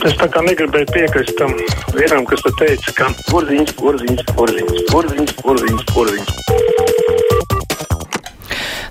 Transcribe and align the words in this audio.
Es 0.00 0.14
tā 0.16 0.30
kā 0.32 0.40
negribēju 0.40 0.86
piekrist 0.94 1.34
tam 1.36 1.50
vienam, 1.92 2.24
kas 2.24 2.40
te 2.40 2.50
teica, 2.56 2.92
ka 2.96 3.08
porziņš, 3.28 3.72
porziņš, 3.76 4.22
porziņš, 4.32 4.78
porziņš, 4.88 5.32
porziņš, 5.44 5.82
porziņš. 5.90 6.30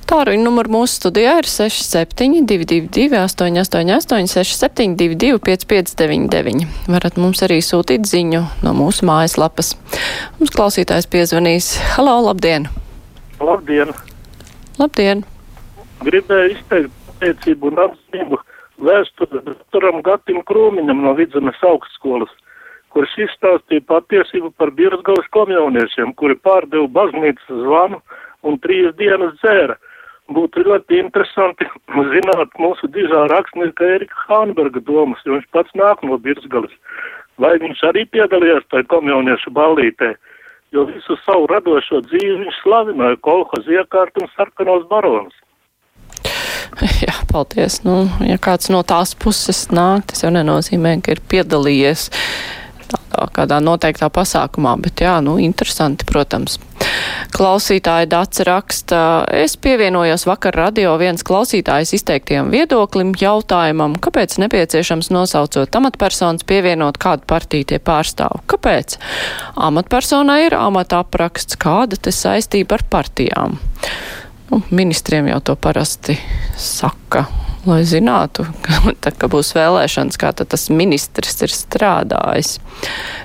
Tāruņa 0.10 0.44
numuru 0.46 0.74
mūsu 0.76 1.00
studijā 1.00 1.32
ir 1.42 1.50
6722, 1.50 3.10
888, 3.24 4.30
672, 4.30 5.40
559. 5.50 6.68
Varat 6.94 7.18
mums 7.18 7.42
arī 7.46 7.58
sūtīt 7.66 8.06
ziņu 8.10 8.44
no 8.66 8.76
mūsu 8.78 9.10
mājaslapas. 9.10 9.74
Mums 10.38 10.54
klausītājs 10.54 11.10
piezvanīs. 11.10 11.72
Halo, 11.96 12.20
labdien! 12.28 12.70
Labdien! 13.42 13.98
Labdien! 14.78 15.26
Gribēju 16.06 16.54
izteikt 16.54 16.94
pateicību 17.10 17.74
un 17.74 17.84
apzinību 17.88 18.42
vēsturi 18.84 19.44
doktoram 19.46 20.02
Gatim 20.06 20.42
Krūmiņam 20.48 21.04
no 21.04 21.14
Vidzemes 21.18 21.60
augstskolas, 21.66 22.32
kurš 22.94 23.18
izstāstīja 23.26 23.86
patiesību 23.90 24.54
par 24.58 24.72
Birzgalas 24.78 25.28
komjauniešiem, 25.36 26.16
kuri 26.20 26.38
pārdeva 26.46 26.88
baznīcas 27.00 27.62
zvanu 27.66 28.02
un 28.48 28.58
trīs 28.64 28.96
dienas 28.98 29.36
dzēra 29.44 29.78
būtu 30.36 30.64
ļoti 30.68 31.00
interesanti 31.02 31.68
zināt 32.14 32.56
mūsu 32.62 32.90
dižā 32.96 33.28
rakstnieka 33.34 33.94
Erika 33.98 34.26
Hānberga 34.28 34.82
domas, 34.86 35.22
jo 35.26 35.38
viņš 35.38 35.50
pats 35.56 35.76
nāk 35.78 36.04
no 36.06 36.18
Birsgalis. 36.22 36.76
Vai 37.40 37.56
viņš 37.62 37.84
arī 37.88 38.04
piedalījās 38.12 38.66
tajā 38.72 38.88
komjauniešu 38.92 39.54
ballītē, 39.56 40.14
jo 40.76 40.86
visu 40.90 41.16
savu 41.24 41.48
radošo 41.52 42.02
dzīvi 42.10 42.42
viņš 42.44 42.58
slavināja 42.64 43.20
kolhoz 43.26 43.70
iekārt 43.72 44.20
un 44.22 44.28
sarkanos 44.36 44.84
baronus. 44.92 45.38
Jā, 47.06 47.16
paldies. 47.32 47.82
Nu, 47.88 48.06
ja 48.26 48.40
kāds 48.42 48.72
no 48.74 48.84
tās 48.88 49.16
puses 49.20 49.68
nāk, 49.74 50.08
tas 50.12 50.24
jau 50.26 50.34
nenozīmē, 50.34 51.00
ka 51.04 51.16
ir 51.16 51.24
piedalījies 51.32 52.10
tādā 52.90 53.28
kādā 53.36 53.60
noteiktā 53.62 54.10
pasākumā, 54.14 54.76
bet 54.82 55.04
jā, 55.04 55.20
nu, 55.24 55.38
interesanti, 55.42 56.08
protams. 56.10 56.58
Klausītāja 57.36 58.08
Dāca 58.10 58.46
raksta, 58.48 59.00
es 59.36 59.56
pievienojos 59.62 60.26
vakar 60.30 60.56
radio 60.56 60.96
viens 61.02 61.24
klausītājs 61.28 61.94
izteiktiem 62.00 62.50
viedoklim 62.54 63.12
jautājumam, 63.20 63.98
kāpēc 64.02 64.38
nepieciešams 64.42 65.12
nosaucot 65.14 65.76
amatpersonas 65.82 66.48
pievienot 66.50 66.98
kādu 67.02 67.28
partiju 67.30 67.68
tie 67.74 67.82
pārstāv. 67.84 68.42
Kāpēc? 68.50 68.98
Amatpersonai 69.70 70.46
ir 70.48 70.58
amata 70.58 71.04
apraksts, 71.04 71.60
kāda 71.60 72.00
te 72.00 72.16
saistība 72.16 72.80
ar 72.80 72.88
partijām. 72.90 73.60
Nu, 74.50 74.64
ministriem 74.74 75.30
jau 75.30 75.40
to 75.46 75.56
parasti 75.56 76.18
saka 76.58 77.28
lai 77.68 77.82
zinātu, 77.88 78.46
ka, 78.66 78.94
tā, 79.04 79.14
ka 79.16 79.30
būs 79.32 79.54
vēlēšanas, 79.58 80.20
kā 80.20 80.32
tas 80.38 80.70
ministrs 80.74 81.42
ir 81.46 81.54
strādājis. 81.54 82.58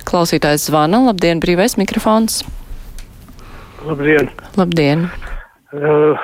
Klausītājs 0.08 0.68
zvana, 0.68 1.04
labdien, 1.08 1.42
brīvais 1.42 1.78
mikrofons. 1.80 2.42
Labdien! 3.84 4.30
Labdien! 4.56 5.08
Uh, 5.74 6.18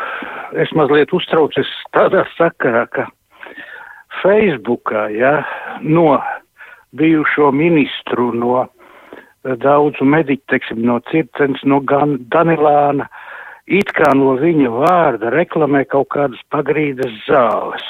es 0.56 0.70
mazliet 0.78 1.12
uztraucos 1.16 1.70
tādā 1.94 2.24
sakarā, 2.36 2.86
ka 2.88 3.08
Facebookā, 4.20 5.08
ja, 5.14 5.40
no 5.82 6.18
bijušo 6.96 7.50
ministru, 7.54 8.30
no 8.36 8.66
daudzu 9.44 10.04
mediķu, 10.04 10.44
teiksim, 10.52 10.80
no 10.84 10.98
Circens, 11.10 11.62
no 11.64 11.80
Gan 11.84 12.18
Danilāna, 12.32 13.06
it 13.70 13.92
kā 13.94 14.10
no 14.18 14.34
viņa 14.40 14.70
vārda 14.74 15.30
reklamē 15.34 15.84
kaut 15.90 16.10
kādas 16.14 16.42
pagrīdes 16.52 17.22
zāles. 17.28 17.86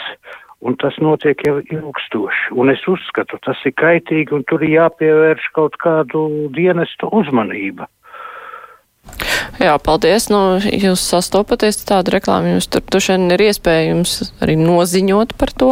Un 0.61 0.77
tas 0.77 0.97
notiek 1.00 1.41
jau 1.47 1.56
ilgstoši. 1.62 2.50
Un 2.61 2.69
es 2.69 2.83
uzskatu, 2.84 3.39
tas 3.47 3.61
ir 3.64 3.72
kaitīgi 3.81 4.37
un 4.37 4.45
tur 4.45 4.61
ir 4.61 4.75
jāpievērš 4.75 5.47
kaut 5.56 5.78
kādu 5.81 6.27
dienestu 6.53 7.09
uzmanību. 7.17 7.89
Jā, 9.61 9.75
paldies. 9.83 10.31
Nu, 10.33 10.56
jūs 10.61 11.03
sastopaties 11.11 11.83
tādu 11.84 12.15
reklāmu, 12.15 12.55
jums 12.55 12.69
tur 12.72 12.84
tušien 12.94 13.27
ir 13.34 13.43
iespējams 13.50 14.15
arī 14.41 14.55
noziņot 14.61 15.34
par 15.41 15.53
to, 15.53 15.71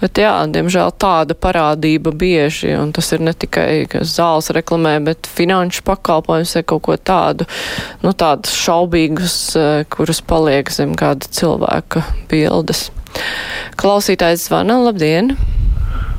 bet 0.00 0.20
jā, 0.22 0.32
diemžēl 0.48 0.94
tāda 0.96 1.36
parādība 1.36 2.14
bieži, 2.16 2.72
un 2.80 2.94
tas 2.96 3.12
ir 3.12 3.24
ne 3.24 3.34
tikai, 3.36 3.84
ka 3.92 4.00
zāles 4.08 4.48
reklamē, 4.56 4.96
bet 5.04 5.28
finanšu 5.28 5.84
pakalpojums 5.88 6.56
vai 6.56 6.64
kaut 6.72 6.86
ko 6.88 6.96
tādu, 6.96 7.48
nu, 8.04 8.14
tādus 8.16 8.56
šaubīgus, 8.56 9.38
eh, 9.60 9.84
kurus 9.92 10.24
paliek 10.24 10.72
zem 10.72 10.96
kāda 10.96 11.28
cilvēka 11.28 12.06
bildes. 12.32 12.88
Klausītājs 13.76 14.48
zvana, 14.48 14.80
labdien! 14.88 15.36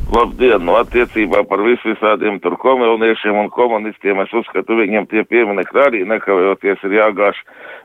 Labdien, 0.09 0.63
nu 0.65 0.73
attiecībā 0.73 1.43
par 1.45 1.61
visu 1.61 1.91
visādiem 1.91 2.39
tur 2.41 2.55
komuniešiem 2.57 3.35
un 3.43 3.51
komunistiem, 3.53 4.17
es 4.23 4.31
uzskatu, 4.33 4.79
viņiem 4.79 5.05
tie 5.11 5.21
pieminekļi 5.21 5.81
arī 5.83 5.99
nekavējoties 6.09 6.81
ir 6.87 6.95
jāgāž 6.97 7.37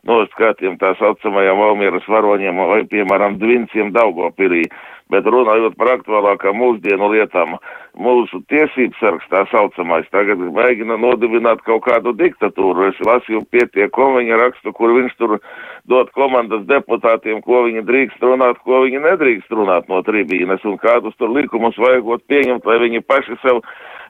nost 0.09 0.33
kā 0.39 0.55
tiem 0.57 0.79
tā 0.81 0.95
saucamajiem 0.97 1.61
Valmieras 1.61 2.09
varoņiem 2.09 2.63
vai, 2.71 2.81
piemēram, 2.89 3.37
Dvinciem 3.43 3.93
Daugopilī. 3.93 4.65
Bet 5.13 5.29
runājot 5.29 5.77
par 5.77 5.99
aktuālākām 5.99 6.57
mūsdienu 6.57 7.11
lietām, 7.13 7.59
mūsu 7.95 8.41
tiesības 8.51 8.99
sargs 9.01 9.27
tā 9.31 9.45
saucamais 9.51 10.07
tagad 10.13 10.41
mēģina 10.43 10.97
nodibināt 11.01 11.63
kaut 11.67 11.85
kādu 11.87 12.15
diktatūru. 12.19 12.89
Es 12.91 13.01
lasīju 13.07 13.45
pietiekumu 13.55 14.21
viņa 14.21 14.41
rakstu, 14.41 14.73
kur 14.75 14.95
viņš 14.97 15.17
tur 15.21 15.37
dot 15.91 16.11
komandas 16.17 16.65
deputātiem, 16.71 17.43
ko 17.47 17.65
viņi 17.69 17.85
drīkst 17.87 18.23
runāt, 18.25 18.61
ko 18.67 18.85
viņi 18.87 19.03
nedrīkst 19.05 19.53
runāt 19.55 19.91
no 19.93 20.03
tribīnes 20.07 20.65
un 20.65 20.79
kādus 20.83 21.17
tur 21.21 21.33
likumus 21.35 21.79
vajagot 21.79 22.25
pieņemt, 22.31 22.67
lai 22.67 22.81
viņi 22.83 23.05
paši 23.07 23.39
sev 23.43 23.63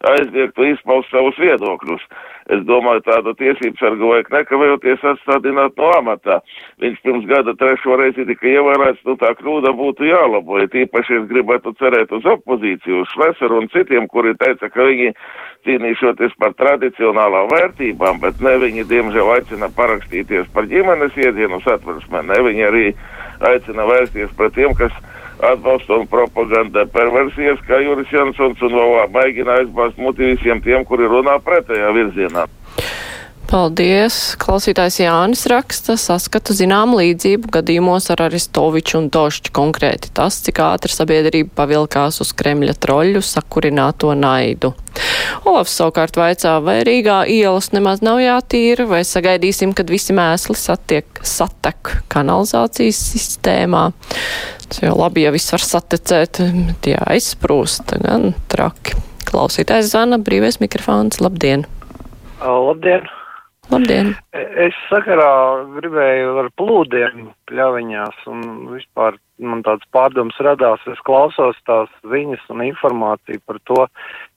aizliegtu 0.04 0.68
izpaust 0.72 1.10
savus 1.12 1.36
viedokļus. 1.40 2.04
Es 2.52 2.60
domāju, 2.68 3.00
tādu 3.06 3.32
tiesību 3.40 3.78
sargu 3.80 4.10
vajag 4.10 4.28
nekavējoties 4.34 5.04
atstādināt 5.14 5.78
no 5.80 5.90
amatā. 5.96 6.40
Viņš 6.82 6.98
pirms 7.06 7.24
gada 7.30 7.54
trešo 7.56 7.96
reizi 7.96 8.26
tika 8.28 8.50
ievērēts, 8.50 9.00
nu 9.08 9.16
tā 9.20 9.30
kļūda 9.38 9.72
būtu 9.78 10.10
jālabo. 10.10 10.58
Ja 10.60 10.68
tīpaši 10.74 11.22
es 11.22 11.28
gribētu 11.30 11.72
cerēt 11.80 12.12
uz 12.12 12.28
opozīciju, 12.34 13.00
uz 13.00 13.14
Šlesaru 13.14 13.62
un 13.62 13.70
citiem, 13.74 14.08
kuri 14.10 14.34
teica, 14.40 14.70
ka 14.72 14.86
viņi 14.88 15.12
cīnīšoties 15.66 16.36
par 16.40 16.54
tradicionālām 16.58 17.50
vērtībām, 17.52 18.20
bet 18.22 18.40
ne 18.44 18.54
viņi, 18.62 18.86
diemžēl, 18.90 19.32
aicina 19.36 19.70
parakstīties 19.76 20.50
par 20.54 20.68
ģimenes 20.70 21.16
iedzienu 21.18 21.60
satversmē, 21.64 22.24
ne 22.30 22.40
viņi 22.48 22.68
arī 22.70 22.86
aicina 23.52 23.86
vērsties 23.88 24.32
pret 24.38 24.56
tiem, 24.56 24.76
kas 24.78 24.94
atbalsta 25.44 25.98
un 25.98 26.06
propaganda 26.10 26.84
perversijas, 26.94 27.62
kā 27.68 27.80
Juris 27.82 28.12
Jansons 28.12 28.60
un 28.62 28.76
vēl 28.78 29.08
mēģina 29.14 29.60
aizbāzt 29.60 29.98
muti 29.98 30.34
visiem 30.34 30.62
tiem, 30.64 30.84
kuri 30.88 31.08
runā 31.10 31.40
pretējā 31.44 31.90
virzienā. 31.96 32.46
Paldies! 33.44 34.14
Klausītājs 34.40 34.96
Jānis 35.02 35.44
raksta, 35.52 35.98
saskatu 36.00 36.54
zinām 36.56 36.94
līdzību 36.96 37.50
gadījumos 37.54 38.08
ar 38.14 38.24
Aristoviču 38.26 38.96
un 39.02 39.10
Došķu 39.12 39.52
konkrēti 39.54 40.10
tas, 40.16 40.38
cik 40.46 40.62
ātri 40.64 40.94
sabiedrība 40.94 41.52
pavilkās 41.60 42.22
uz 42.24 42.32
Kremļa 42.36 42.74
troļļu 42.80 43.20
sakurināto 43.24 44.14
naidu. 44.16 44.72
Olafs 45.44 45.74
savukārt 45.76 46.16
vaicā, 46.16 46.56
vai 46.64 46.78
Rīgā 46.86 47.20
ielas 47.30 47.68
nemaz 47.76 48.00
nav 48.04 48.22
jātīra, 48.22 48.86
vai 48.88 49.02
sagaidīsim, 49.04 49.74
kad 49.76 49.92
visi 49.92 50.16
mēsli 50.16 50.56
satiek, 50.58 51.20
satek 51.20 51.98
kanalizācijas 52.12 53.00
sistēmā. 53.12 53.90
Tas 54.64 54.80
jau 54.86 54.94
labi, 54.98 55.26
ja 55.26 55.34
viss 55.34 55.52
var 55.52 55.64
satecēt, 55.64 56.40
bet 56.70 56.88
jāizsprūst, 56.94 57.98
gan 58.06 58.32
traki. 58.52 58.96
Klausītājs 59.28 59.92
zvana, 59.92 60.20
brīvais 60.22 60.62
mikrofons, 60.64 61.20
labdien! 61.20 61.68
Labdien! 62.40 63.04
Labdien! 63.74 64.12
Es 64.64 64.74
sakarā 64.86 65.66
gribēju 65.74 66.34
ar 66.44 66.48
plūdiem 66.58 67.30
pļaviņās 67.50 68.26
un 68.30 68.42
vispār 68.70 69.16
man 69.42 69.64
tāds 69.66 69.86
pārdoms 69.94 70.36
radās. 70.46 70.82
Es 70.90 71.00
klausos 71.06 71.58
tās 71.66 71.90
ziņas 72.06 72.44
un 72.54 72.62
informāciju 72.68 73.42
par 73.48 73.58
to, 73.66 73.86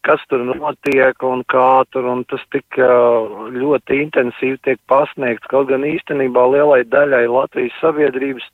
kas 0.07 0.23
tur 0.31 0.41
notiek 0.47 1.21
un 1.27 1.43
kā 1.53 1.83
tur, 1.93 2.07
un 2.09 2.23
tas 2.31 2.41
tik 2.55 2.79
ļoti 2.79 4.01
intensīvi 4.07 4.57
tiek 4.65 4.81
pasniegts, 4.89 5.49
kaut 5.51 5.69
gan 5.69 5.85
īstenībā 5.85 6.47
lielai 6.55 6.81
daļai 6.89 7.27
Latvijas 7.29 7.77
sabiedrības 7.83 8.47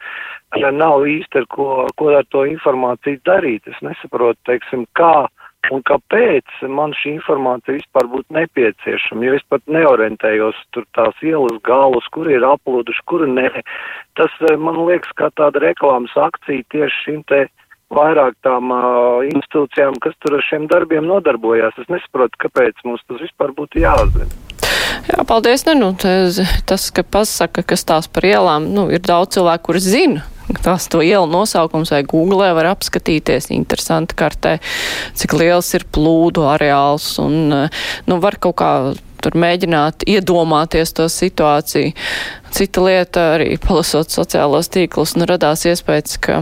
nav 0.76 1.08
īsti 1.10 1.42
ar 1.42 1.48
ko, 1.54 1.70
ko 1.98 2.12
ar 2.18 2.28
to 2.34 2.44
informāciju 2.50 3.24
darīt. 3.26 3.72
Es 3.72 3.80
nesaprotu, 3.86 4.40
teiksim, 4.52 4.86
kā 5.00 5.30
un 5.72 5.84
kāpēc 5.88 6.60
man 6.68 6.92
šī 6.98 7.16
informācija 7.18 7.78
vispār 7.78 8.10
būtu 8.12 8.36
nepieciešama, 8.36 9.28
jo 9.28 9.38
es 9.38 9.46
pat 9.50 9.64
neorientējos 9.72 10.60
tur 10.76 10.88
tās 10.98 11.20
ielas 11.24 11.60
galus, 11.64 12.08
kur 12.12 12.28
ir 12.32 12.44
aplūduši, 12.48 13.04
kur 13.08 13.26
nē. 13.30 13.50
Tas 14.20 14.34
man 14.60 14.82
liekas 14.88 15.14
kā 15.20 15.32
tāda 15.38 15.64
reklāmas 15.64 16.16
akcija 16.20 16.68
tieši 16.74 17.04
šim 17.06 17.22
te 17.32 17.46
vairāk 17.94 18.36
tām 18.46 18.74
uh, 18.74 19.22
institūcijām, 19.28 20.00
kas 20.04 20.18
tur 20.24 20.40
ar 20.40 20.46
šiem 20.48 20.68
darbiem 20.72 21.06
nodarbojās. 21.08 21.78
Es 21.82 21.92
nesaprotu, 21.94 22.40
kāpēc 22.48 22.82
mums 22.88 23.04
tas 23.08 23.22
vispār 23.22 23.54
būtu 23.56 23.84
jāzina. 23.84 24.30
Jā, 25.10 25.24
paldies. 25.28 25.66
Ne, 25.68 25.76
nu, 25.78 25.92
tas, 26.00 26.90
ka 26.96 27.04
pasaka, 27.04 27.64
kas 27.68 27.86
tās 27.88 28.10
par 28.12 28.26
ielām, 28.28 28.70
nu, 28.76 28.88
ir 28.94 29.04
daudz 29.04 29.38
cilvēku, 29.38 29.70
kuri 29.70 29.84
zina, 29.84 30.24
tās 30.64 30.90
to 30.92 31.02
ielu 31.06 31.28
nosaukums 31.30 31.94
vai 31.94 32.04
googlē 32.08 32.52
var 32.58 32.74
apskatīties 32.74 33.52
interesanti 33.56 34.18
kartē, 34.20 34.58
cik 35.20 35.38
liels 35.40 35.74
ir 35.78 35.88
plūdu 35.94 36.46
areāls 36.54 37.16
un, 37.24 37.68
nu, 38.08 38.22
var 38.24 38.40
kaut 38.42 38.60
kā 38.62 38.74
tur 39.24 39.38
mēģināt 39.40 40.04
iedomāties 40.10 40.92
to 40.98 41.08
situāciju. 41.12 41.94
Cita 42.54 42.84
lieta 42.86 43.22
arī 43.34 43.56
palasot 43.62 44.12
sociālos 44.14 44.68
tīklus, 44.74 45.16
nu 45.18 45.26
radās 45.30 45.64
iespējas, 45.66 46.20
ka 46.22 46.42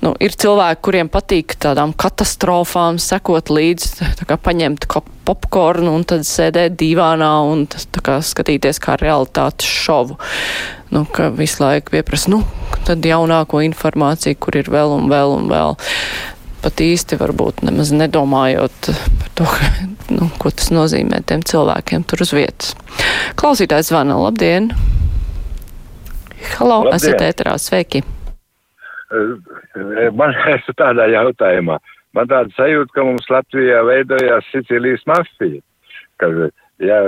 nu, 0.00 0.14
ir 0.22 0.36
cilvēki, 0.40 0.80
kuriem 0.86 1.10
patīk 1.12 1.56
tādām 1.60 1.92
katastrofām 1.92 3.00
sekot 3.02 3.52
līdzi, 3.52 4.08
tā 4.20 4.28
kā 4.30 4.38
paņemt 4.40 4.86
popkornu 5.28 5.92
un 5.98 6.06
tad 6.08 6.24
sēdēt 6.28 6.78
divānā 6.80 7.32
un 7.50 7.66
tā 7.68 8.04
kā 8.04 8.20
skatīties 8.24 8.80
kā 8.80 8.96
realitātes 9.00 9.68
šovu. 9.68 10.16
Nu, 10.94 11.04
ka 11.10 11.28
visu 11.34 11.64
laiku 11.64 11.96
pieprasa, 11.96 12.30
nu, 12.32 12.44
tad 12.86 13.04
jaunāko 13.06 13.62
informāciju, 13.64 14.38
kur 14.40 14.58
ir 14.60 14.70
vēl 14.72 14.96
un 14.98 15.10
vēl 15.12 15.36
un 15.38 15.50
vēl 15.52 15.76
pat 16.64 16.80
īsti 16.80 17.18
varbūt 17.20 17.60
nemaz 17.66 17.92
nedomājot 17.92 18.90
par 19.20 19.30
to, 19.38 19.48
nu, 20.16 20.30
ko 20.40 20.52
tas 20.52 20.70
nozīmē 20.74 21.22
tiem 21.28 21.44
cilvēkiem 21.44 22.06
tur 22.08 22.24
uz 22.24 22.32
vietas. 22.36 22.74
Klausītājs 23.40 23.92
zvana, 23.92 24.16
labdien! 24.20 24.72
Halo, 26.56 26.84
labdien. 26.84 26.96
esat 26.96 27.24
ēterā, 27.24 27.56
sveiki! 27.60 28.04
Eh, 29.14 30.10
man 30.16 30.34
esmu 30.54 30.76
tādā 30.78 31.08
jautājumā. 31.12 31.78
Man 32.14 32.28
tāda 32.30 32.52
sajūta, 32.54 32.92
ka 32.94 33.06
mums 33.06 33.30
Latvijā 33.32 33.80
veidojās 33.88 34.46
Sicīlijas 34.52 35.02
mafija. 35.10 35.60
Ka, 36.22 36.28
jā, 36.78 36.98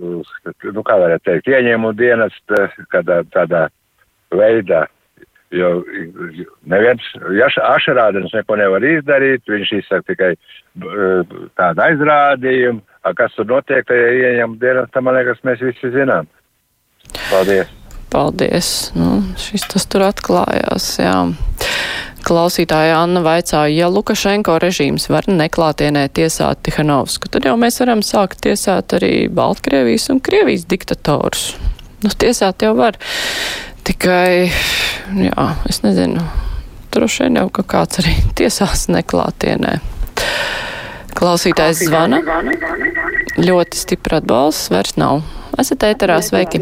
nu, 0.00 0.84
kā 0.86 0.96
varētu 1.02 1.26
teikt, 1.28 1.50
ieņēmu 1.52 1.92
dienas 1.98 2.36
kādā 2.92 3.20
tādā 3.34 3.66
veidā. 4.34 4.86
Jo 5.54 5.84
neviens, 6.66 7.04
Ašarādens 7.62 8.34
neko 8.34 8.56
nevar 8.58 8.82
izdarīt, 8.82 9.44
viņš 9.46 9.72
izsaka 9.78 10.02
tikai 10.10 10.32
tādu 11.56 11.84
aizrādījumu, 11.84 12.82
kas 13.16 13.36
tur 13.38 13.46
notiek, 13.52 13.86
tajā 13.86 14.08
ieņem 14.24 14.58
dienas, 14.62 14.90
tam, 14.92 15.06
man 15.06 15.20
liekas, 15.20 15.38
mēs 15.46 15.62
visi 15.62 15.92
zinām. 15.94 16.26
Paldies! 17.30 17.70
Paldies! 18.10 18.72
Nu, 18.98 19.20
šis 19.38 19.68
tas 19.70 19.86
tur 19.90 20.06
atklājās, 20.08 20.88
jā. 20.98 21.14
Klausītāja 22.26 22.96
Anna 22.98 23.20
vaicāja, 23.22 23.70
ja 23.70 23.86
Lukašenko 23.86 24.56
režīms 24.58 25.06
var 25.12 25.28
neklātienē 25.30 26.08
tiesāt 26.10 26.64
Tihanovsku, 26.66 27.30
tad 27.30 27.46
jau 27.46 27.54
mēs 27.60 27.78
varam 27.78 28.02
sākt 28.02 28.42
tiesāt 28.42 28.96
arī 28.98 29.28
Baltkrievijas 29.30 30.08
un 30.10 30.18
Krievijas 30.26 30.66
diktatorus. 30.66 31.52
Nu, 32.02 32.10
tiesāt 32.10 32.66
jau 32.66 32.74
var. 32.78 32.98
Tikai, 33.86 34.48
jā, 35.22 35.44
es 35.70 35.78
nezinu, 35.84 36.22
droši 36.94 37.26
vien 37.26 37.38
jau 37.38 37.46
ka 37.54 37.62
kāds 37.76 38.00
arī 38.02 38.16
tiesās 38.38 38.88
neklātienē. 38.90 39.76
Klausītājs 41.16 41.84
zvana. 41.86 42.18
Ļoti 43.40 43.78
stipra 43.78 44.18
atbalsts, 44.20 44.68
vairs 44.72 44.96
nav. 45.00 45.22
Esat 45.60 45.86
ēterā, 45.88 46.18
sveiki. 46.24 46.60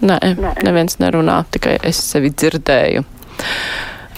Nē, 0.00 0.16
neviens 0.64 0.96
nerunā, 1.02 1.42
tikai 1.52 1.74
es 1.90 2.00
sevi 2.00 2.30
dzirdēju. 2.32 3.04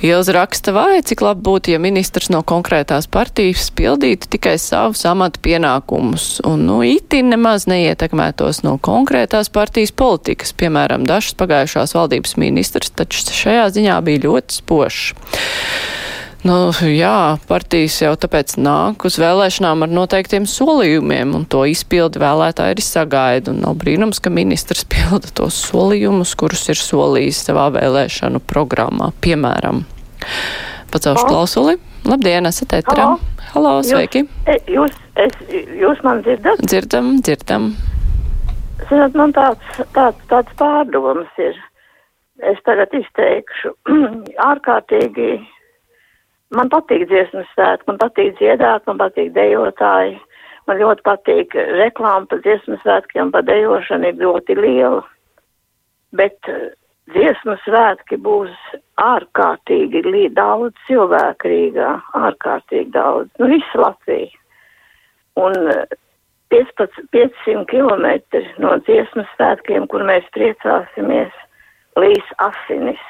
Ilza 0.03 0.33
raksta, 0.35 0.73
vai 0.75 0.99
cik 1.07 1.21
labi 1.23 1.45
būtu, 1.47 1.71
ja 1.71 1.79
ministrs 1.79 2.27
no 2.35 2.41
konkrētās 2.43 3.07
partijas 3.07 3.69
pildītu 3.79 4.27
tikai 4.35 4.57
savus 4.59 5.05
amatu 5.07 5.39
pienākumus 5.45 6.41
un, 6.49 6.65
nu, 6.67 6.81
itin 6.83 7.31
nemaz 7.31 7.69
neietekmētos 7.71 8.65
no 8.67 8.75
konkrētās 8.83 9.53
partijas 9.55 9.95
politikas. 9.95 10.51
Piemēram, 10.59 11.07
dažs 11.07 11.37
pagājušās 11.39 11.95
valdības 11.95 12.35
ministrs, 12.43 12.91
taču 12.99 13.23
šajā 13.31 13.69
ziņā 13.79 14.01
bija 14.03 14.25
ļoti 14.27 14.59
spošs. 14.59 15.13
Nu, 16.43 16.73
jā, 16.91 17.39
partijas 17.47 18.01
jau 18.03 18.17
tāpēc 18.19 18.57
nāk 18.59 19.05
uz 19.07 19.15
vēlēšanām 19.23 19.85
ar 19.87 19.93
noteiktiem 19.95 20.49
solījumiem, 20.51 21.37
un 21.39 21.45
to 21.47 21.61
izpildi 21.71 22.19
vēlētāji 22.19 22.75
arī 22.75 22.83
sagaida. 22.83 23.53
Un 23.53 23.61
nav 23.63 23.77
brīnums, 23.79 24.19
ka 24.19 24.33
ministrs 24.35 24.83
pilda 24.91 25.31
tos 25.39 25.61
solījumus, 25.69 26.35
kurus 26.41 26.67
ir 26.75 26.81
solījis 26.83 27.45
savā 27.47 27.69
vēlēšanu 27.77 28.43
programmā, 28.51 29.13
piemēram. 29.23 29.85
Pacelšu 30.91 31.29
klausuli. 31.31 31.79
Labdien, 32.11 32.51
esat 32.51 32.75
ēterā. 32.81 33.07
Halo, 33.53 33.79
sveiki. 33.87 34.25
E, 34.51 34.59
jūs, 34.75 34.99
es, 35.23 35.39
jūs 35.79 36.03
man 36.03 36.27
dzirdat? 36.27 36.67
Dzirdam, 36.67 37.15
dzirdam. 37.23 37.71
Zināt, 38.89 39.15
man 39.15 39.31
tāds, 39.39 39.83
tāds, 39.95 40.19
tāds 40.33 40.59
pārdoms 40.59 41.39
ir. 41.39 41.55
Es 42.51 42.59
tagad 42.67 42.91
izteikšu. 42.99 43.77
Ārkārtīgi. 44.51 45.37
Man 46.53 46.69
patīk 46.69 47.07
dziesmas 47.09 47.49
svētki, 47.55 47.89
man 47.89 47.99
patīk 48.03 48.35
dziedāt, 48.37 48.85
man 48.87 48.99
patīk 49.01 49.33
dejotāji. 49.37 50.19
Man 50.69 50.79
ļoti 50.79 51.03
patīk 51.07 51.57
reklāma 51.57 52.29
par 52.29 52.43
dziesmas 52.45 52.83
svētkiem, 52.85 53.33
par 53.33 53.47
dejošanu 53.49 54.11
ir 54.11 54.21
ļoti 54.21 54.57
liela. 54.61 55.01
Bet 56.13 56.39
dziesmu 57.11 57.57
svētki 57.65 58.21
būs 58.21 58.53
ārkārtīgi 59.01 60.29
daudz 60.37 60.77
cilvēku 60.87 61.51
Rīgā, 61.51 61.91
ārkārtīgi 62.21 62.93
daudz, 62.95 63.33
nu 63.41 63.49
visu 63.51 63.83
Latviju. 63.83 64.31
Un 65.41 65.57
15, 66.53 66.99
eh, 67.01 67.07
500 67.17 67.65
km 67.67 68.07
no 68.61 68.77
dziesmu 68.87 69.25
svētkiem, 69.35 69.89
kur 69.89 70.05
mēs 70.05 70.29
priecāsimies, 70.37 71.33
līs 71.97 72.35
asinis. 72.39 73.01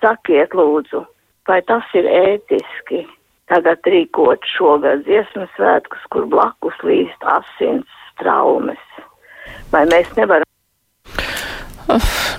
Sakiet 0.00 0.56
lūdzu, 0.56 1.04
vai 1.48 1.60
tas 1.68 1.84
ir 1.98 2.08
ētiski 2.08 3.04
tagad 3.52 3.84
rīkot 3.90 4.46
šogad 4.56 5.04
dziesmu 5.08 5.46
svētkus, 5.56 6.06
kur 6.12 6.28
blakus 6.32 6.78
līst 6.86 7.28
asins 7.36 8.00
traumas? 8.20 8.80
Vai 9.72 9.84
mēs 9.90 10.10
nevaram 10.16 10.48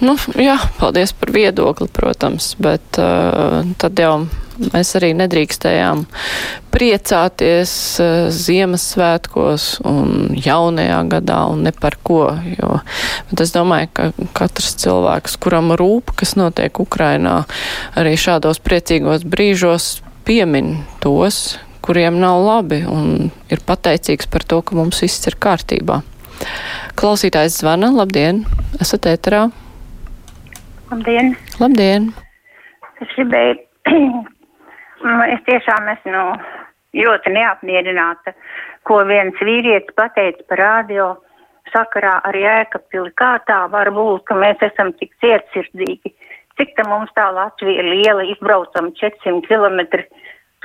Nu, 0.05 0.15
jā, 0.41 0.57
paldies 0.79 1.13
par 1.15 1.31
viedokli, 1.35 1.87
protams, 1.93 2.53
bet 2.61 2.97
uh, 3.01 3.61
tad 3.79 3.99
jau 4.01 4.15
mēs 4.73 4.93
arī 4.97 5.11
nedrīkstējām 5.19 6.05
priecāties 6.73 7.73
uh, 8.01 8.15
Ziemassvētkos 8.33 9.67
un 9.87 10.33
jaunajā 10.39 11.01
gadā 11.11 11.41
un 11.51 11.65
ne 11.67 11.73
par 11.75 11.99
ko, 12.03 12.23
jo, 12.55 12.79
es 13.37 13.53
domāju, 13.55 13.91
ka 13.93 14.09
katrs 14.37 14.73
cilvēks, 14.83 15.37
kuram 15.43 15.75
rūp, 15.77 16.15
kas 16.19 16.35
notiek 16.39 16.81
Ukrainā, 16.81 17.43
arī 17.99 18.15
šādos 18.19 18.61
priecīgos 18.65 19.27
brīžos 19.29 19.99
piemin 20.25 20.79
tos, 21.03 21.59
kuriem 21.85 22.17
nav 22.17 22.41
labi 22.41 22.81
un 22.89 23.29
ir 23.53 23.61
pateicīgs 23.61 24.29
par 24.31 24.43
to, 24.47 24.63
ka 24.65 24.77
mums 24.77 25.03
viss 25.05 25.29
ir 25.29 25.37
kārtībā. 25.37 26.01
Klausītājs 26.99 27.59
zvana. 27.61 27.91
Labdien! 27.95 28.43
Esat 28.81 29.07
ēterā? 29.11 29.45
Labdien! 30.91 31.33
Labdien! 31.59 32.11
Es 33.03 33.11
gribēju, 33.17 33.57
es 35.33 35.43
tiešām 35.49 35.89
esmu 35.95 36.13
nu, 36.13 36.23
ļoti 36.95 37.33
neapmierināta, 37.35 38.33
ko 38.87 39.01
viens 39.09 39.37
vīrietis 39.43 39.95
pateica 39.97 40.45
par 40.49 40.61
radio 40.61 41.09
sakarā 41.73 42.19
ar 42.27 42.37
Jēkabpili. 42.37 43.11
Kā 43.19 43.35
tā 43.49 43.65
var 43.73 43.91
būt, 43.95 44.23
ka 44.29 44.37
mēs 44.39 44.61
esam 44.63 44.93
tik 44.99 45.11
cietsirdīgi? 45.23 46.13
Cik 46.55 46.77
tā 46.77 46.85
mums 46.87 47.11
tā 47.17 47.27
Latvija 47.35 47.83
liela, 47.83 48.23
izbraucam 48.31 48.93
400 48.95 49.43
km 49.49 50.05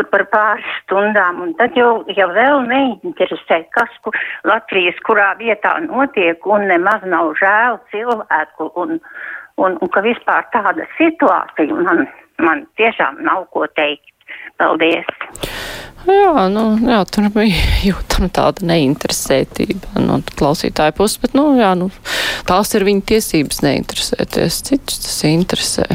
tur 0.01 0.09
par 0.13 0.25
pāris 0.33 0.69
stundām, 0.81 1.43
un 1.45 1.53
tad 1.59 1.77
jau, 1.77 2.01
jau 2.17 2.29
vēl 2.33 2.63
neinteresē, 2.71 3.61
kas 3.77 3.93
kur, 4.05 4.17
Latvijas 4.49 4.97
kurā 5.05 5.35
vietā 5.41 5.77
notiek, 5.85 6.41
un 6.47 6.67
nemaz 6.71 7.05
nav 7.05 7.35
žēl 7.41 7.77
cilvēku, 7.93 8.71
un, 8.81 8.97
un, 9.61 9.77
un 9.77 9.93
ka 9.93 10.05
vispār 10.07 10.49
tāda 10.55 10.89
situācija 10.97 11.77
man, 11.85 12.07
man 12.41 12.65
tiešām 12.81 13.21
nav 13.27 13.47
ko 13.53 13.67
teikt. 13.77 14.09
Paldies! 14.61 15.09
Jā, 16.09 16.47
nu, 16.49 16.65
jā, 16.89 17.01
tur 17.13 17.29
bija 17.35 17.65
jūtama 17.91 18.31
tāda 18.33 18.65
neinteresētība 18.71 20.01
no 20.07 20.21
klausītāja 20.37 20.95
puses, 20.97 21.21
bet, 21.23 21.37
nu, 21.37 21.53
jā, 21.61 21.75
nu, 21.79 21.91
tās 22.49 22.73
ir 22.77 22.87
viņa 22.89 23.07
tiesības 23.13 23.61
neinteresēties, 23.67 24.63
citus 24.71 25.05
tas 25.05 25.21
interesē. 25.29 25.87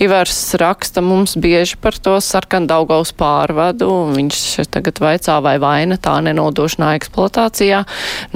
Ivars 0.00 0.38
raksta 0.56 1.02
mums 1.04 1.34
bieži 1.36 1.76
par 1.82 1.96
to 2.00 2.14
sarkandaugaus 2.24 3.10
pārvadu, 3.18 3.88
viņš 4.14 4.40
tagad 4.72 5.00
vaicā, 5.02 5.36
vai 5.44 5.56
vaina 5.60 5.98
tā 6.00 6.14
nenodošanā 6.24 6.94
eksploatācijā 6.96 7.82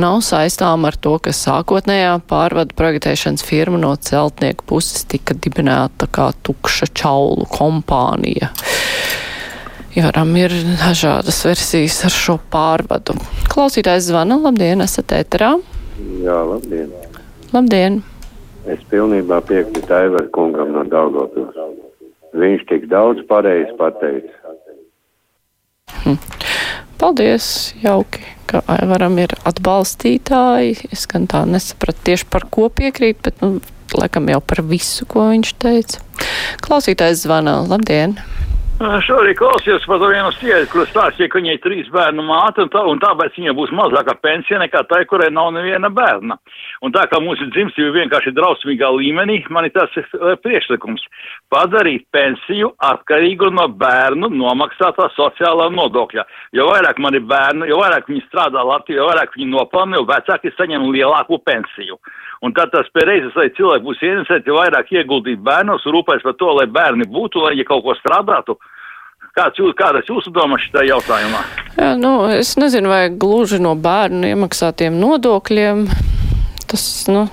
nav 0.03 0.21
saistām 0.27 0.85
ar 0.89 0.99
to, 1.01 1.17
ka 1.23 1.33
sākotnējā 1.33 2.19
pārvadu 2.29 2.77
projektēšanas 2.77 3.47
firma 3.47 3.81
no 3.81 3.95
celtnieku 3.97 4.67
puses 4.69 5.07
tika 5.09 5.39
dibināta 5.39 6.11
kā 6.11 6.33
tukša 6.45 6.91
čaulu 6.93 7.49
kompānija. 7.49 8.53
Ivaram 9.95 10.33
ir 10.35 10.51
dažādas 10.81 11.37
versijas 11.47 12.01
ar 12.09 12.11
šo 12.11 12.35
pārvadu. 12.51 13.15
Klausītājs 13.47 14.09
zvana, 14.09 14.41
labdien, 14.43 14.83
esat 14.83 15.15
ēterā? 15.15 15.53
Jā, 16.25 16.39
labdien. 16.49 16.89
Labdien. 17.55 18.01
Es 18.67 18.83
pilnībā 18.91 19.39
piekrītu 19.47 19.95
Aivar 19.95 20.27
kungam 20.35 20.73
no 20.75 20.83
Daugavpils. 20.91 21.55
Viņš 22.35 22.65
tik 22.73 22.89
daudz 22.91 23.23
pareizi 23.29 23.71
pateica. 23.79 24.57
Hm. 26.03 26.19
Paldies, 26.99 27.47
jauki, 27.85 28.25
ka 28.51 28.65
Aivaram 28.75 29.15
ir 29.23 29.37
atbalstītāji. 29.47 30.89
Es 30.91 31.07
gan 31.07 31.29
tā 31.31 31.45
nesapratu 31.47 32.03
tieši 32.11 32.27
par 32.35 32.49
ko 32.51 32.67
piekrīt, 32.67 33.23
bet, 33.23 33.39
nu, 33.45 33.61
laikam 33.95 34.27
jau 34.33 34.43
par 34.43 34.65
visu, 34.67 35.07
ko 35.07 35.29
viņš 35.31 35.55
teica. 35.63 36.03
Klausītājs 36.67 37.23
zvana. 37.29 37.61
Labdien! 37.71 38.19
Šorīt 38.75 39.37
klausījos 39.39 39.85
par 39.87 40.01
vienu 40.03 40.33
sievieti, 40.35 40.67
kur 40.73 40.89
stāstīja, 40.91 41.29
ka 41.31 41.39
viņai 41.39 41.61
trīs 41.63 41.91
bērnu 41.95 42.25
māte, 42.27 42.65
un, 42.65 42.71
tā, 42.73 42.81
un 42.91 42.99
tāpēc 42.99 43.37
viņai 43.39 43.53
būs 43.55 43.71
mazāka 43.71 44.17
pensija 44.19 44.59
nekā 44.59 44.83
tai, 44.91 45.05
kurai 45.07 45.29
nav 45.31 45.53
neviena 45.55 45.93
bērna. 45.95 46.35
Un 46.83 46.91
tā 46.91 47.05
kā 47.07 47.21
mūsu 47.23 47.47
dzimstība 47.55 47.93
vienkārši 47.95 48.33
ir 48.33 48.35
drausmīgā 48.35 48.91
līmenī, 48.97 49.39
man 49.55 49.69
ir 49.69 49.75
tas 49.77 49.95
priekšlikums 50.43 51.07
padarīt 51.55 52.09
pensiju 52.11 52.73
atkarīgu 52.83 53.53
no 53.55 53.69
bērnu 53.79 54.33
nomaksātā 54.35 55.07
sociālā 55.15 55.71
nodokļa. 55.71 56.27
Jo 56.59 56.67
vairāk 56.73 56.99
man 56.99 57.15
ir 57.15 57.23
bērnu, 57.31 57.71
jo 57.71 57.79
vairāk 57.79 58.11
viņi 58.11 58.27
strādā 58.27 58.67
Latvijā, 58.67 58.99
jo 58.99 59.09
vairāk 59.13 59.39
viņi 59.39 59.51
nopelna, 59.55 60.03
jo 60.03 60.11
vecāki 60.11 60.51
saņem 60.59 60.91
lielāku 60.91 61.39
pensiju. 61.47 62.03
Un 62.45 62.53
tad 62.53 62.75
tas 62.75 62.91
pēreizes, 62.93 63.33
lai 63.39 63.53
cilvēki 63.57 63.87
būs 63.87 64.03
ieinteresēti 64.03 64.53
vairāk 64.53 64.91
ieguldīt 64.93 65.41
bērnos, 65.47 65.87
rūpēs 65.89 66.27
par 66.27 66.35
to, 66.37 66.51
lai 66.59 66.67
bērni 66.69 67.07
būtu, 67.09 67.41
lai 67.41 67.55
viņi 67.55 67.71
kaut 67.71 67.87
ko 67.87 67.95
strādātu. 68.03 68.59
Kāds 69.35 69.59
jūs, 69.59 69.73
kādas 69.75 70.07
jūsu 70.07 70.31
domas 70.31 70.63
šajā 70.69 70.85
jautājumā? 70.93 71.41
Jā, 71.75 71.95
nu, 71.99 72.13
es 72.31 72.53
nezinu, 72.61 72.93
vai 72.93 73.09
gluži 73.11 73.59
no 73.63 73.73
bērnu 73.75 74.31
iemaksātiem 74.31 74.95
nodokļiem. 75.01 75.89
Tas, 76.71 76.85
nu, 77.11 77.25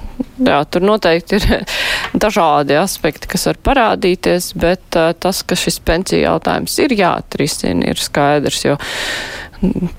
jā, 0.41 0.57
tur 0.65 0.85
noteikti 0.85 1.37
ir 1.37 1.45
dažādi 2.25 2.79
aspekti, 2.81 3.29
kas 3.29 3.45
var 3.51 3.61
parādīties, 3.69 4.49
bet 4.57 4.97
uh, 4.97 5.11
tas, 5.13 5.43
ka 5.45 5.57
šis 5.57 5.77
pensiju 5.85 6.23
jautājums 6.25 6.79
ir 6.81 6.97
jāatrisina, 6.97 7.93
ir 7.93 8.01
skaidrs, 8.01 8.65
jo 8.65 8.81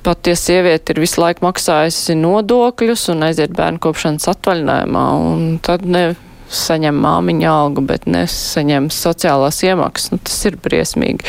Pat 0.02 0.26
ja 0.26 0.34
sieviete 0.34 0.90
ir 0.90 0.98
visu 1.04 1.20
laiku 1.22 1.44
maksājusi 1.44 2.16
nodokļus 2.18 3.04
un 3.12 3.28
aiziet 3.28 3.52
bērnu 3.54 3.78
kopšanas 3.84 4.26
atvaļinājumā, 4.32 5.04
un 5.22 5.44
tad 5.62 5.84
ne 5.86 6.16
saņem 6.52 7.00
māmiņa 7.02 7.50
algu, 7.50 7.84
bet 7.88 8.06
nesaņem 8.10 8.90
sociālās 8.92 9.62
iemaksas, 9.66 10.12
nu, 10.14 10.20
tas 10.22 10.38
ir 10.48 10.58
briesmīgi. 10.62 11.26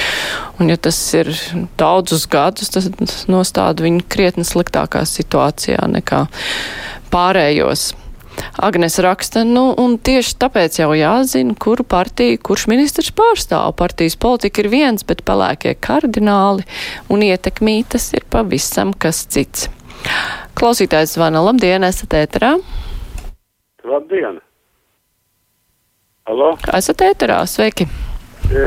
Un 0.61 0.71
ja 0.73 0.77
tas 0.77 0.99
ir 1.17 1.31
daudzus 1.79 2.27
gadus, 2.31 2.71
tas 2.73 2.89
nostāda 3.31 3.85
viņu 3.85 4.05
krietni 4.11 4.45
sliktākā 4.47 5.05
situācijā 5.09 5.83
nekā 5.97 6.25
pārējos. 7.13 7.93
Agnes 8.57 8.97
raksta, 9.01 9.43
nu, 9.45 9.67
un 9.77 9.97
tieši 10.01 10.35
tāpēc 10.41 10.79
jau 10.79 10.89
jāzina, 10.97 11.55
kuru 11.59 11.85
partiju, 11.85 12.39
kurš 12.41 12.65
ministrs 12.71 13.11
pārstāv. 13.15 13.75
Partijas 13.77 14.17
politika 14.17 14.63
ir 14.63 14.71
viens, 14.73 15.05
bet 15.05 15.21
pelēkie 15.27 15.75
kardināli 15.77 16.65
un 17.13 17.25
ietekmītas 17.25 18.11
ir 18.17 18.25
pavisam 18.33 18.93
kas 18.93 19.25
cits. 19.29 19.69
Klausītājs 20.57 21.15
zvana, 21.15 21.43
labdien, 21.45 21.85
esat 21.87 22.17
ēterā? 22.23 22.55
Labdien! 23.87 24.41
Halo? 26.23 26.53
Esat 26.71 27.01
ēterā, 27.03 27.41
sveiki! 27.51 27.83
E, 28.47 28.59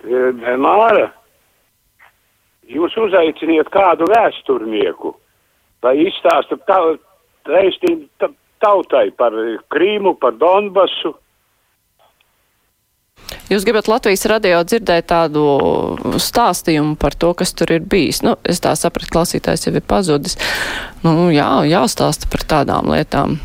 e, 0.00 0.52
Māra, 0.56 1.10
jūs 2.72 2.94
uzaiciniet 2.96 3.68
kādu 3.74 4.06
vēsturnieku, 4.08 5.12
lai 5.84 5.92
izstāsta 6.06 6.56
tā, 6.64 6.78
reiztīm 7.50 8.06
tautai 8.64 9.10
par 9.12 9.36
Krīmu, 9.74 10.14
par 10.22 10.38
Donbasu. 10.40 11.12
Jūs 13.50 13.66
gribat 13.68 13.90
Latvijas 13.90 14.24
radio 14.30 14.62
dzirdēt 14.64 15.10
tādu 15.10 15.44
stāstījumu 16.16 16.96
par 17.02 17.12
to, 17.12 17.34
kas 17.36 17.52
tur 17.52 17.74
ir 17.76 17.84
bijis. 17.84 18.22
Nu, 18.24 18.38
es 18.48 18.62
tā 18.64 18.72
sapratu, 18.78 19.12
klausītājs 19.18 19.66
jau 19.66 19.74
ir 19.76 19.84
pazudis. 19.84 20.38
Nu, 21.04 21.28
jā, 21.34 21.50
jāstāsta 21.68 22.30
par 22.32 22.46
tādām 22.54 22.88
lietām. 22.94 23.36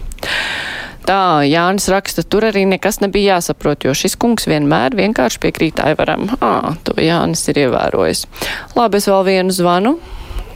Tā 1.06 1.46
Jānis 1.46 1.86
raksta, 1.94 2.24
tur 2.26 2.48
arī 2.48 2.64
nekas 2.66 2.98
nebija 3.04 3.36
jāsaprot, 3.36 3.86
jo 3.86 3.94
šis 3.94 4.16
kungs 4.18 4.48
vienmēr 4.50 4.96
vienkārši 4.98 5.42
piekrītāja 5.44 6.00
varam. 6.00 6.32
Ā, 6.42 6.74
to 6.82 6.96
Jānis 6.98 7.46
ir 7.52 7.62
ievērojis. 7.68 8.26
Labi, 8.74 8.98
es 8.98 9.10
vēl 9.12 9.22
vienu 9.28 9.54
zvanu 9.54 9.96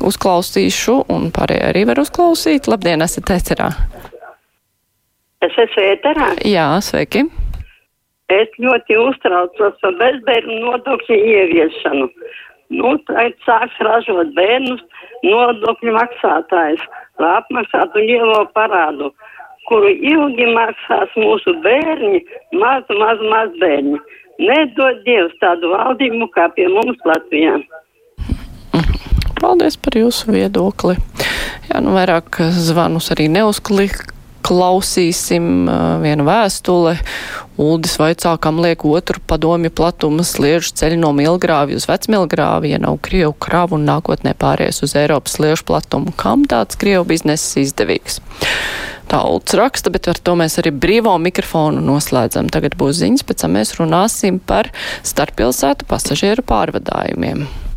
uzklausīšu, 0.10 0.96
un 1.14 1.30
pārējie 1.36 1.68
arī 1.70 1.86
var 1.92 2.02
uzklausīt. 2.02 2.70
Labdien, 2.72 3.06
esat 3.06 3.30
ecerā! 3.36 3.70
Es 5.46 5.56
esmu 5.56 5.86
ēterā. 5.94 6.34
Jā, 6.50 6.68
sveiki. 6.84 7.28
Es 8.30 8.50
ļoti 8.62 8.98
uztraucos 9.00 9.78
par 9.82 9.96
bezbērnu 10.02 10.60
nodokļu 10.66 11.16
ieviešanu. 11.16 12.10
Nu, 12.76 12.98
tagad 13.08 13.38
sāks 13.46 13.78
ražot 13.86 14.34
bērnus 14.36 14.84
nodokļu 15.26 15.94
maksātājs, 15.96 16.84
lai 17.22 17.32
apmaksātu 17.40 18.04
lielo 18.04 18.44
parādu, 18.58 19.10
kuru 19.70 19.92
ilgi 19.94 20.48
maksās 20.54 21.14
mūsu 21.18 21.56
bērni, 21.66 22.24
mazu, 22.58 22.98
mazu, 23.00 23.30
mazu 23.32 23.62
bērni. 23.62 24.00
Nedod 24.40 25.02
Dievs 25.06 25.36
tādu 25.42 25.74
valdību 25.74 26.30
kā 26.36 26.48
pie 26.56 26.70
mums 26.72 27.00
Latvijā. 27.08 27.58
Paldies 29.40 29.78
par 29.80 29.96
jūsu 29.96 30.34
viedokli. 30.36 30.96
Jā, 31.70 31.80
nu 31.84 31.94
vairāk 31.96 32.42
zvanus 32.56 33.12
arī 33.14 33.30
neuzklik 33.32 34.02
klausīsim 34.50 35.70
vienu 36.04 36.26
vēstuli. 36.28 36.98
Uldis 37.60 37.98
vaicā, 38.00 38.34
kam 38.42 38.62
liek 38.64 38.86
otru 38.88 39.20
padomju 39.28 39.72
platuma 39.76 40.24
sliežu 40.26 40.72
ceļu 40.80 41.00
no 41.02 41.12
Milgrāvi 41.16 41.76
uz 41.76 41.90
Vecmilgrāvi, 41.90 42.72
ja 42.74 42.80
nav 42.82 43.02
Krievu 43.06 43.36
kravu 43.36 43.78
un 43.78 43.86
nākotnē 43.90 44.34
pāries 44.40 44.80
uz 44.86 44.96
Eiropas 44.98 45.36
sliežu 45.38 45.68
platumu. 45.68 46.16
Kam 46.18 46.48
tāds 46.50 46.80
Krievu 46.80 47.06
bizness 47.12 47.60
izdevīgs? 47.60 48.22
Tā 49.10 49.24
Ulds 49.26 49.56
raksta, 49.58 49.92
bet 49.92 50.08
ar 50.08 50.20
to 50.22 50.36
mēs 50.40 50.60
arī 50.62 50.72
brīvo 50.72 51.16
mikrofonu 51.22 51.82
noslēdzam. 51.82 52.52
Tagad 52.54 52.78
būs 52.80 53.02
ziņas, 53.02 53.26
pēc 53.26 53.44
tam 53.44 53.58
mēs 53.58 53.74
runāsim 53.80 54.38
par 54.40 54.70
starppilsētu 55.04 55.90
pasažieru 55.90 56.46
pārvadājumiem. 56.46 57.69